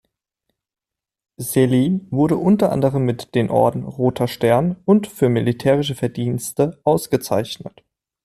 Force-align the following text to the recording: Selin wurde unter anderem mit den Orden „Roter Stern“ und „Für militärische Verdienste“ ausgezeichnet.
Selin 1.37 2.07
wurde 2.09 2.35
unter 2.35 2.71
anderem 2.71 3.05
mit 3.05 3.35
den 3.35 3.51
Orden 3.51 3.83
„Roter 3.83 4.27
Stern“ 4.27 4.77
und 4.83 5.05
„Für 5.05 5.29
militärische 5.29 5.93
Verdienste“ 5.93 6.81
ausgezeichnet. 6.85 7.83